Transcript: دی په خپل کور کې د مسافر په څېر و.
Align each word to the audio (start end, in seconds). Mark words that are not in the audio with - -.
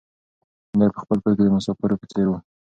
دی 0.79 0.87
په 0.93 0.99
خپل 1.03 1.17
کور 1.23 1.33
کې 1.37 1.43
د 1.45 1.49
مسافر 1.57 1.91
په 1.99 2.05
څېر 2.11 2.27
و. 2.29 2.33